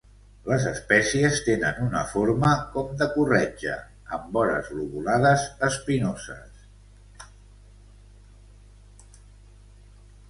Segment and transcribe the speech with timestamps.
[0.51, 3.75] Les espècies tenen una forma com de corretja,
[4.17, 6.65] amb vores lobulades espinoses.